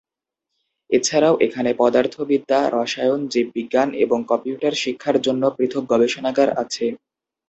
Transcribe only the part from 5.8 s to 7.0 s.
গবেষণাগার আছে।